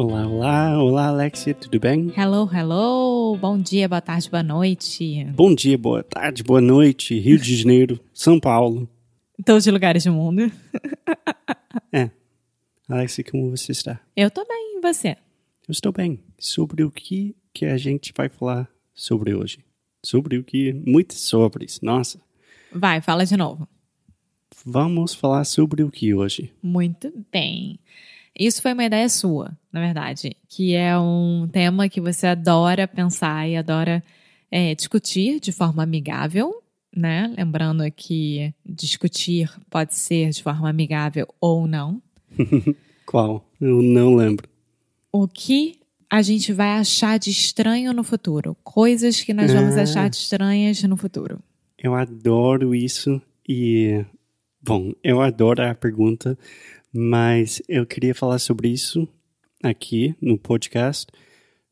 [0.00, 2.12] Olá, olá, olá, Alexia, tudo bem?
[2.16, 3.36] Hello, hello!
[3.36, 5.24] Bom dia, boa tarde, boa noite.
[5.34, 8.88] Bom dia, boa tarde, boa noite, Rio de Janeiro, São Paulo.
[9.44, 10.52] Todos os lugares do mundo.
[11.92, 12.10] É.
[12.88, 14.00] Alexia, como você está?
[14.14, 15.16] Eu tô bem, e você?
[15.66, 16.20] Eu estou bem.
[16.38, 19.64] Sobre o que, que a gente vai falar sobre hoje?
[20.04, 20.72] Sobre o que?
[20.86, 22.20] Muitos sobres, nossa.
[22.72, 23.66] Vai, fala de novo.
[24.64, 26.52] Vamos falar sobre o que hoje?
[26.62, 27.80] Muito bem.
[28.38, 33.48] Isso foi uma ideia sua, na verdade, que é um tema que você adora pensar
[33.48, 34.02] e adora
[34.50, 36.62] é, discutir de forma amigável,
[36.94, 37.32] né?
[37.36, 42.00] Lembrando que discutir pode ser de forma amigável ou não.
[43.06, 43.46] Qual?
[43.60, 44.48] Eu não lembro.
[45.12, 45.78] O que
[46.10, 48.56] a gente vai achar de estranho no futuro?
[48.64, 49.82] Coisas que nós vamos Ah.
[49.82, 51.38] achar de estranhas no futuro.
[51.78, 54.04] Eu adoro isso e.
[54.60, 56.36] Bom, eu adoro a pergunta,
[56.92, 59.08] mas eu queria falar sobre isso
[59.62, 61.06] aqui no podcast,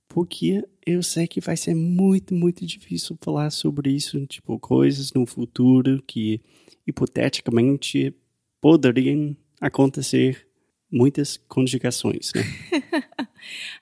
[0.08, 5.26] porque eu sei que vai ser muito, muito difícil falar sobre isso, tipo, coisas no
[5.26, 6.40] futuro que
[6.86, 8.14] hipoteticamente
[8.60, 10.46] poderiam acontecer,
[10.90, 12.42] muitas conjugações, né?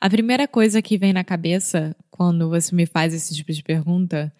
[0.00, 4.32] A primeira coisa que vem na cabeça quando você me faz esse tipo de pergunta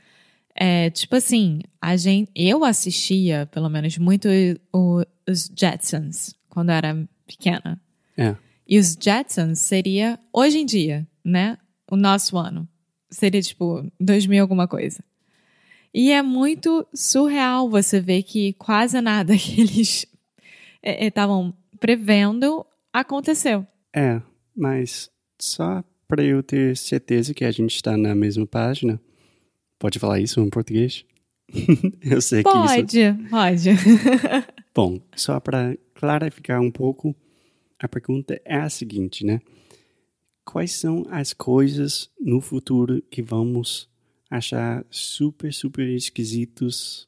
[0.55, 4.29] é tipo assim, a gente, eu assistia, pelo menos, muito
[4.73, 7.81] o- os Jetsons quando eu era pequena.
[8.17, 8.37] É.
[8.67, 11.59] E os Jetsons seria hoje em dia, né?
[11.91, 12.69] O nosso ano.
[13.11, 15.05] Seria tipo 2000 alguma coisa.
[15.93, 20.07] E é muito surreal você ver que quase nada que eles
[20.83, 23.67] estavam prevendo aconteceu.
[23.95, 24.21] É,
[24.57, 25.11] mas
[25.41, 29.01] só para eu ter certeza que a gente está na mesma página,
[29.79, 31.05] pode falar isso em português?
[32.03, 32.75] eu sei que isso.
[32.75, 33.71] Pode, pode.
[34.75, 37.15] Bom, só para clarificar um pouco,
[37.84, 39.43] a pergunta é a seguinte, né?
[40.43, 43.91] Quais são as coisas no futuro que vamos
[44.31, 47.06] achar super, super esquisitos?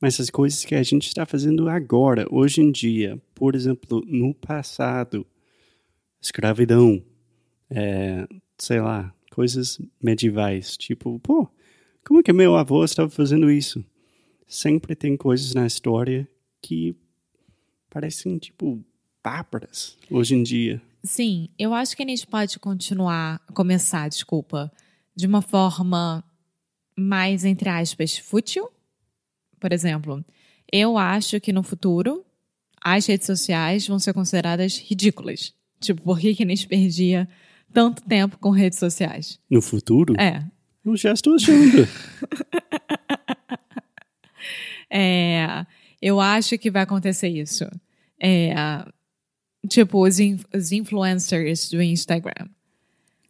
[0.00, 4.32] Mas as coisas que a gente está fazendo agora, hoje em dia, por exemplo, no
[4.32, 5.26] passado,
[6.22, 7.02] escravidão,
[7.68, 8.24] é,
[8.56, 11.48] sei lá, coisas medievais, tipo, pô,
[12.06, 13.84] como que meu avô estava fazendo isso?
[14.46, 16.28] Sempre tem coisas na história
[16.62, 16.94] que
[17.90, 18.84] parecem, tipo,
[19.28, 20.80] bárbaras hoje em dia.
[21.04, 24.72] Sim, eu acho que a gente pode continuar, começar, desculpa,
[25.14, 26.24] de uma forma
[26.96, 28.70] mais, entre aspas, fútil.
[29.60, 30.24] Por exemplo,
[30.72, 32.24] eu acho que no futuro
[32.80, 35.52] as redes sociais vão ser consideradas ridículas.
[35.78, 37.28] Tipo, por que, que a gente perdia
[37.72, 39.38] tanto tempo com redes sociais?
[39.50, 40.42] No futuro, É,
[40.84, 41.86] eu já estou achando.
[44.90, 45.66] É,
[46.00, 47.66] eu acho que vai acontecer isso.
[48.18, 48.54] É,
[49.68, 52.48] tipo, os, in- os influencers do Instagram.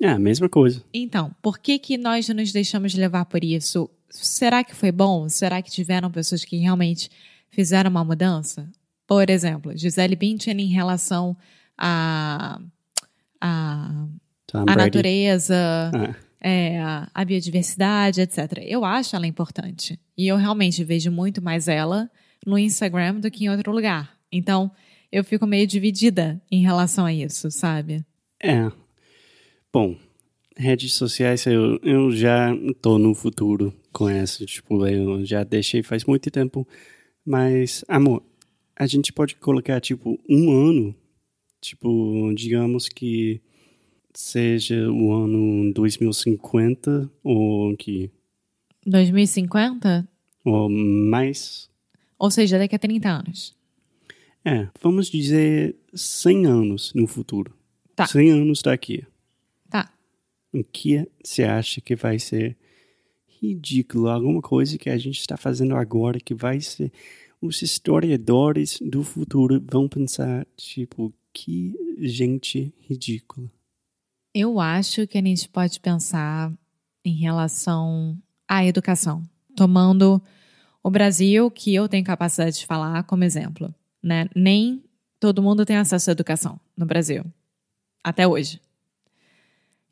[0.00, 0.82] é a mesma coisa.
[0.94, 3.90] Então, por que, que nós nos deixamos levar por isso?
[4.10, 5.28] Será que foi bom?
[5.28, 7.10] Será que tiveram pessoas que realmente
[7.50, 8.68] fizeram uma mudança?
[9.06, 11.36] Por exemplo, Gisele Bündchen em relação
[11.76, 12.60] a,
[13.40, 14.06] a,
[14.52, 16.80] a natureza, Ah, é,
[17.14, 18.38] a biodiversidade, etc.
[18.62, 19.98] Eu acho ela importante.
[20.16, 22.10] E eu realmente vejo muito mais ela
[22.46, 24.12] no Instagram do que em outro lugar.
[24.30, 24.70] Então,
[25.10, 28.04] eu fico meio dividida em relação a isso, sabe?
[28.42, 28.70] é.
[29.72, 29.96] Bom,
[30.56, 32.50] redes sociais eu, eu já
[32.80, 34.46] tô no futuro com essa.
[34.46, 36.66] Tipo, eu já deixei faz muito tempo.
[37.24, 38.22] Mas, amor,
[38.74, 40.94] a gente pode colocar, tipo, um ano.
[41.60, 43.42] Tipo, digamos que
[44.14, 48.10] seja o ano 2050 ou que
[48.86, 50.08] 2050?
[50.44, 51.68] ou mais.
[52.18, 53.57] Ou seja, daqui a 30 anos.
[54.44, 57.54] É, vamos dizer 100 anos no futuro.
[57.94, 58.06] Tá.
[58.06, 59.04] 100 anos daqui.
[59.68, 59.92] Tá.
[60.52, 62.56] O que você acha que vai ser
[63.26, 64.08] ridículo?
[64.08, 66.92] Alguma coisa que a gente está fazendo agora que vai ser
[67.40, 73.50] os historiadores do futuro vão pensar, tipo, que gente ridícula.
[74.34, 76.52] Eu acho que a gente pode pensar
[77.04, 79.22] em relação à educação,
[79.56, 80.22] tomando
[80.82, 84.28] o Brasil, que eu tenho capacidade de falar como exemplo, né?
[84.34, 84.82] Nem
[85.20, 87.24] todo mundo tem acesso à educação no Brasil,
[88.02, 88.60] até hoje.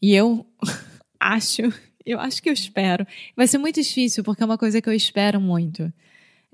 [0.00, 0.46] E eu
[1.18, 1.62] acho,
[2.04, 3.06] eu acho que eu espero.
[3.36, 5.92] Vai ser muito difícil, porque é uma coisa que eu espero muito.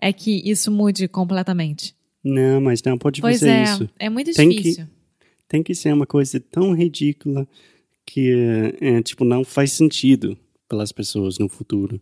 [0.01, 1.95] É que isso mude completamente.
[2.25, 3.91] Não, mas não pode Pois fazer é, isso.
[3.99, 4.87] é muito Tem que- difícil.
[5.49, 7.47] Tem que ser uma coisa tão ridícula
[8.07, 10.37] que, é, tipo, não faz sentido
[10.69, 12.01] pelas pessoas no futuro.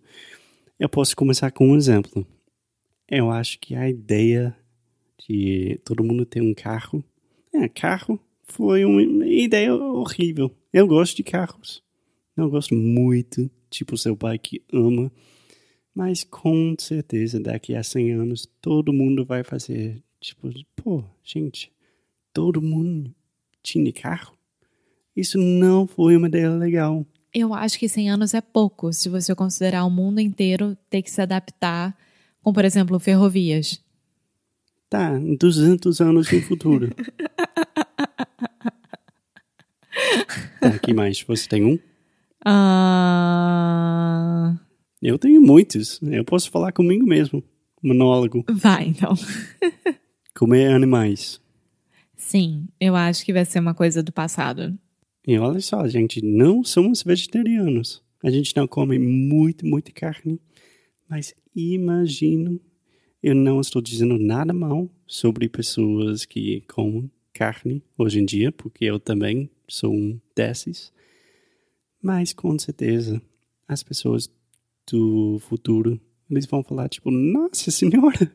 [0.79, 2.25] Eu posso começar com um exemplo.
[3.11, 4.57] Eu acho que a ideia
[5.29, 7.05] de todo mundo ter um carro.
[7.53, 10.51] É, carro foi uma ideia horrível.
[10.73, 11.83] Eu gosto de carros.
[12.37, 15.11] Eu gosto muito, tipo seu pai que ama.
[15.95, 21.71] Mas com certeza daqui a 100 anos todo mundo vai fazer, tipo, pô, gente,
[22.33, 23.15] todo mundo
[23.63, 24.37] tinha carro.
[25.15, 27.05] Isso não foi uma ideia legal.
[27.33, 31.11] Eu acho que 100 anos é pouco se você considerar o mundo inteiro ter que
[31.11, 31.97] se adaptar
[32.43, 33.81] com, por exemplo, ferrovias.
[34.91, 36.91] Tá, 200 anos no futuro.
[40.61, 41.23] tá, que mais?
[41.23, 41.79] Você tem um?
[42.45, 44.57] Ah,
[45.01, 46.01] Eu tenho muitos.
[46.03, 47.41] Eu posso falar comigo mesmo.
[47.81, 48.45] Monólogo.
[48.51, 49.15] vai, então.
[50.37, 51.41] Comer animais.
[52.17, 54.77] Sim, eu acho que vai ser uma coisa do passado.
[55.25, 58.03] E olha só, gente, não somos vegetarianos.
[58.25, 60.41] A gente não come muito, muito carne.
[61.09, 62.61] Mas imagino,
[63.23, 68.85] eu não estou dizendo nada mal sobre pessoas que comem carne hoje em dia, porque
[68.85, 70.93] eu também sou um desses.
[72.03, 73.21] Mas com certeza,
[73.69, 74.31] as pessoas
[74.91, 76.01] do futuro,
[76.31, 78.35] eles vão falar tipo, nossa senhora,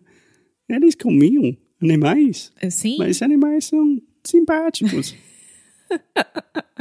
[0.70, 2.98] eles comiam animais, Sim?
[2.98, 5.16] mas animais são simpáticos.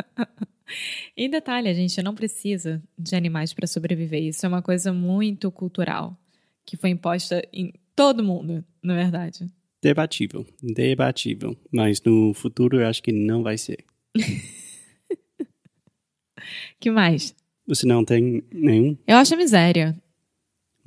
[1.17, 4.21] E detalhe, a gente não precisa de animais para sobreviver.
[4.23, 6.19] Isso é uma coisa muito cultural,
[6.67, 9.50] que foi imposta em todo mundo, na verdade.
[9.82, 11.56] Debatível, debatível.
[11.70, 13.85] Mas no futuro eu acho que não vai ser.
[16.81, 17.35] que mais?
[17.67, 18.96] Você não tem nenhum?
[19.06, 19.96] Eu acho a miséria.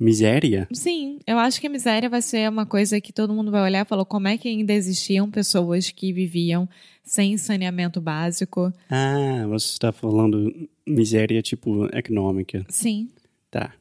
[0.00, 0.68] Miséria?
[0.72, 3.84] Sim, eu acho que a miséria vai ser uma coisa que todo mundo vai olhar
[3.84, 6.68] e falar como é que ainda existiam pessoas que viviam
[7.02, 8.72] sem saneamento básico.
[8.88, 12.64] Ah, você está falando miséria tipo econômica.
[12.68, 13.10] Sim,
[13.50, 13.74] Tá.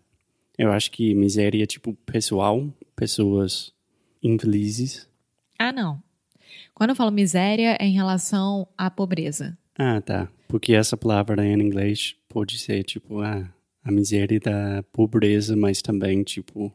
[0.57, 2.65] Eu acho que miséria tipo pessoal,
[2.97, 3.71] pessoas
[4.21, 5.07] infelizes.
[5.57, 6.03] Ah, não.
[6.73, 9.57] Quando eu falo miséria, é em relação à pobreza.
[9.77, 10.27] Ah, tá.
[10.47, 13.47] Porque essa palavra em inglês pode ser tipo ah,
[13.83, 16.73] a miséria da pobreza, mas também tipo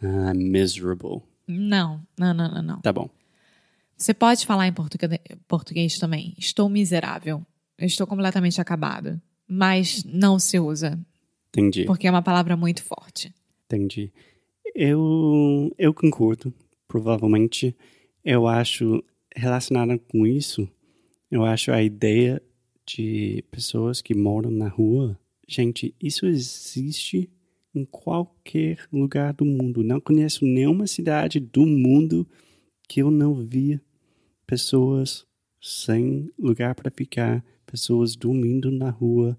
[0.00, 1.22] ah, miserable.
[1.46, 2.80] Não, não, não, não, não.
[2.80, 3.10] Tá bom.
[3.96, 4.72] Você pode falar em
[5.48, 6.34] português, também.
[6.38, 7.44] Estou miserável.
[7.76, 9.20] Estou completamente acabado.
[9.48, 10.98] Mas não se usa,
[11.48, 11.84] Entendi.
[11.84, 13.34] porque é uma palavra muito forte.
[13.64, 14.12] Entendi.
[14.80, 16.54] Eu, eu concordo,
[16.86, 17.74] provavelmente.
[18.24, 19.02] Eu acho,
[19.34, 20.68] relacionado com isso,
[21.28, 22.40] eu acho a ideia
[22.86, 25.18] de pessoas que moram na rua.
[25.48, 27.28] Gente, isso existe
[27.74, 29.82] em qualquer lugar do mundo.
[29.82, 32.24] Não conheço nenhuma cidade do mundo
[32.88, 33.82] que eu não via
[34.46, 35.26] pessoas
[35.60, 39.36] sem lugar para ficar, pessoas dormindo na rua.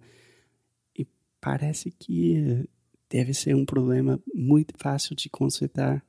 [0.97, 1.07] E
[1.39, 2.67] parece que
[3.09, 6.03] deve ser um problema muito fácil de consertar.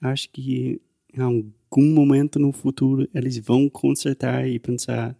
[0.00, 0.80] Acho que
[1.14, 5.16] em algum momento no futuro eles vão consertar e pensar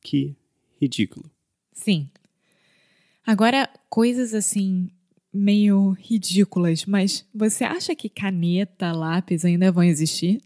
[0.00, 0.36] que
[0.80, 1.30] ridículo.
[1.72, 2.08] Sim.
[3.26, 4.88] Agora, coisas assim,
[5.32, 10.40] meio ridículas, mas você acha que caneta, lápis ainda vão existir?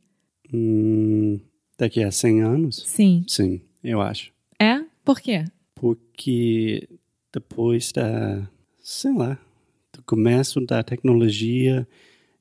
[0.52, 1.38] Hum,
[1.78, 2.83] daqui a 100 anos?
[2.87, 3.25] Sim.
[3.28, 4.33] Sim, eu acho.
[4.59, 4.83] É?
[5.04, 5.45] Por quê?
[5.75, 6.88] Porque
[7.33, 8.49] depois da,
[8.80, 9.38] sei lá,
[9.92, 11.87] do começo da tecnologia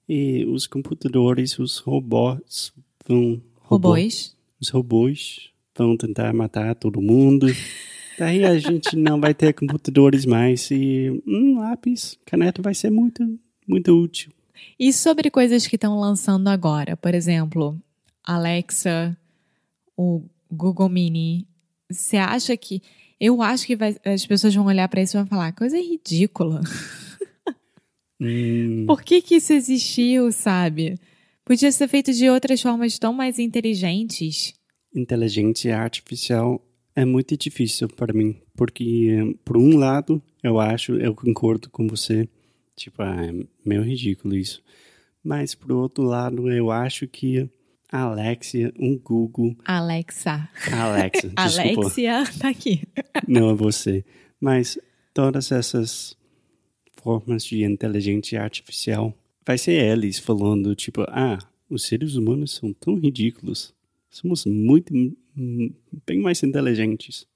[0.07, 2.73] e os computadores, os robôs
[3.07, 3.41] vão...
[3.59, 4.35] robô- Robôs?
[4.59, 7.47] os robôs vão tentar matar todo mundo.
[8.17, 13.39] Daí a gente não vai ter computadores mais e um lápis, caneta vai ser muito,
[13.67, 14.31] muito útil.
[14.77, 17.79] E sobre coisas que estão lançando agora, por exemplo,
[18.23, 19.17] Alexa,
[19.95, 21.47] o Google Mini,
[21.89, 22.81] você acha que
[23.19, 26.61] eu acho que vai- as pessoas vão olhar para isso e vão falar, coisa ridícula.
[28.19, 30.97] Hum, Por que que isso existiu, sabe?
[31.45, 34.53] Podia ser feito de outras formas tão mais inteligentes.
[34.95, 36.61] inteligência artificial
[36.95, 42.27] é muito difícil para mim, porque por um lado eu acho, eu concordo com você,
[42.75, 43.31] tipo, ah, é
[43.65, 44.61] meio ridículo isso.
[45.23, 47.49] Mas, por outro lado, eu acho que
[47.91, 49.55] a Alexia, um Google.
[49.65, 50.47] Alexa.
[50.71, 51.31] Alexa.
[51.35, 52.81] Alexia tá aqui.
[53.27, 54.05] Não é você.
[54.39, 54.77] Mas
[55.13, 56.15] todas essas
[57.01, 59.13] formas de inteligência artificial,
[59.45, 61.39] vai ser eles falando, tipo, ah,
[61.69, 63.73] os seres humanos são tão ridículos.
[64.09, 64.93] Somos muito,
[65.37, 65.71] hum,
[66.05, 67.27] bem mais inteligentes.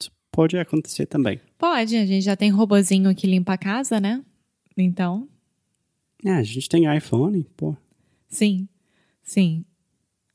[0.00, 1.40] Isso pode acontecer também.
[1.58, 4.24] Pode, a gente já tem robozinho que limpa a casa, né?
[4.76, 5.28] Então,
[6.24, 7.76] Ah, a gente tem iPhone, pô.
[8.28, 8.68] sim.
[9.22, 9.64] Sim.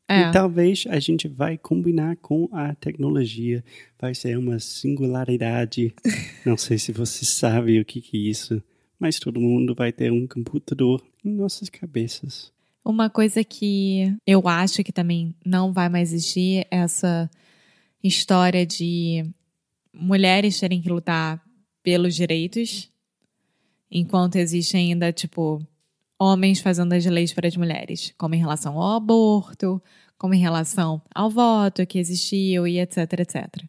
[0.07, 0.21] É.
[0.21, 3.63] E talvez a gente vai combinar com a tecnologia.
[3.99, 5.93] Vai ser uma singularidade.
[6.45, 8.61] Não sei se você sabe o que, que é isso,
[8.99, 12.53] mas todo mundo vai ter um computador em nossas cabeças.
[12.83, 17.27] Uma coisa que eu acho que também não vai mais existir é essa
[18.03, 19.25] história de
[19.91, 21.43] mulheres terem que lutar
[21.81, 22.91] pelos direitos,
[23.89, 25.65] enquanto existe ainda, tipo,
[26.19, 29.81] homens fazendo as leis para as mulheres, como em relação ao aborto,
[30.17, 33.63] como em relação ao voto que existiu e etc, etc.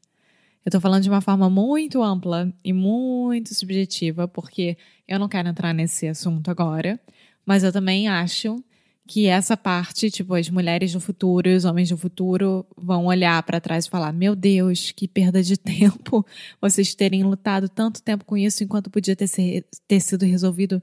[0.65, 4.76] Eu tô falando de uma forma muito ampla e muito subjetiva, porque
[5.07, 6.99] eu não quero entrar nesse assunto agora,
[7.45, 8.62] mas eu também acho
[9.09, 13.41] que essa parte, tipo, as mulheres do futuro e os homens do futuro vão olhar
[13.45, 16.26] para trás e falar: Meu Deus, que perda de tempo
[16.61, 20.83] vocês terem lutado tanto tempo com isso enquanto podia ter, ser- ter sido resolvido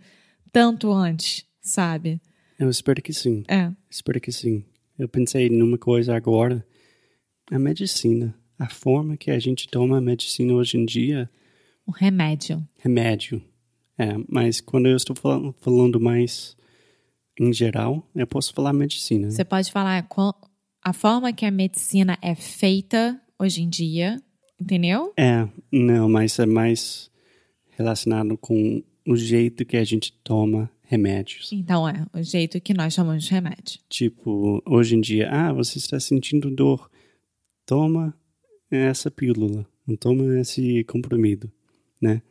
[0.53, 2.22] tanto antes, sabe?
[2.60, 3.43] Eu espero que sim.
[3.48, 3.72] É.
[3.89, 4.63] Espero que sim.
[5.00, 6.63] Eu pensei numa coisa agora.
[7.50, 8.36] A medicina.
[8.60, 11.29] A forma que a gente toma a medicina hoje em dia,
[11.88, 12.65] Um remédio.
[12.77, 13.41] remédio.
[13.98, 16.55] É, mas quando eu estou falando, falando mais
[17.39, 19.29] em geral, eu posso falar medicina.
[19.32, 20.39] Você pode falar qual-
[20.84, 24.22] a forma que a medicina é feita hoje em dia,
[24.62, 25.12] entendeu?
[25.17, 27.10] É, não, mas é mais
[27.72, 31.51] relacionado com o jeito que a gente toma remédios.
[31.51, 33.79] Então é o jeito que nós chamamos de remédio.
[33.89, 36.89] Tipo, hoje em dia, ah, você está sentindo dor,
[37.65, 38.13] toma
[38.69, 41.51] essa pílula, não toma esse comprimido,
[42.00, 42.21] né?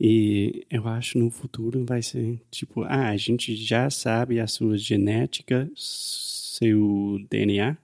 [0.00, 4.78] E eu acho no futuro vai ser tipo, ah, a gente já sabe a sua
[4.78, 7.76] genética, seu DNA,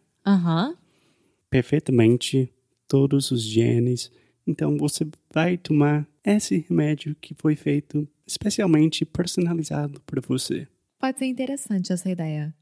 [1.51, 2.49] perfeitamente,
[2.89, 4.11] todos os genes.
[4.47, 10.67] Então você vai tomar esse remédio que foi feito especialmente personalizado para você.
[10.99, 12.55] Pode ser interessante essa ideia.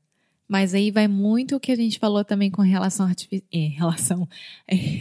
[0.48, 3.48] Mas aí vai muito o que a gente falou também com relação artificial.
[3.52, 4.28] Em relação.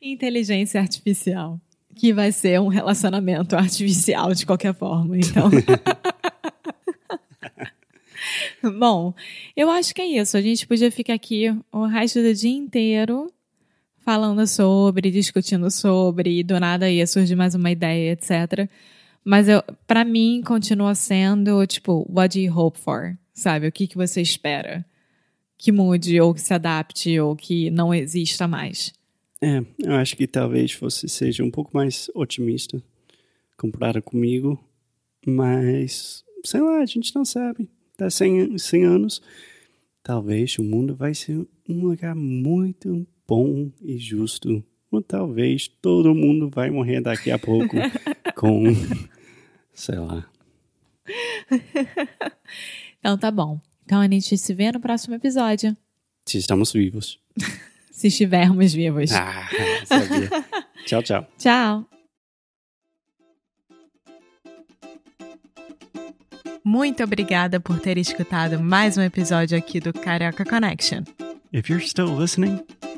[0.00, 1.60] Inteligência artificial.
[1.96, 5.50] Que vai ser um relacionamento artificial de qualquer forma, então.
[8.78, 9.14] Bom,
[9.56, 10.36] eu acho que é isso.
[10.36, 13.27] A gente podia ficar aqui o resto do dia inteiro
[14.08, 18.66] falando sobre, discutindo sobre, e do nada ia surgir mais uma ideia, etc.
[19.22, 23.18] Mas eu, para mim, continua sendo, tipo, what do you hope for?
[23.34, 23.66] Sabe?
[23.66, 24.82] O que, que você espera?
[25.58, 28.94] Que mude, ou que se adapte, ou que não exista mais.
[29.42, 32.82] É, eu acho que talvez você seja um pouco mais otimista
[33.58, 34.58] comparado comigo,
[35.26, 37.68] mas sei lá, a gente não sabe.
[37.98, 39.20] Dá 100, 100 anos,
[40.02, 44.64] talvez o mundo vai ser um lugar muito bom e justo.
[44.90, 47.76] Ou talvez todo mundo vai morrer daqui a pouco
[48.34, 48.64] com,
[49.74, 50.26] sei lá.
[52.98, 53.60] Então tá bom.
[53.84, 55.76] Então a gente se vê no próximo episódio.
[56.24, 57.20] Se estamos vivos.
[57.90, 59.10] Se estivermos vivos.
[59.10, 59.48] Ah,
[59.84, 60.30] sabia.
[60.86, 61.26] tchau, tchau.
[61.36, 61.84] Tchau.
[66.62, 71.02] Muito obrigada por ter escutado mais um episódio aqui do Carioca Connection.
[71.52, 72.60] If you're still listening,